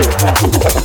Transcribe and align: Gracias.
Gracias. 0.00 0.79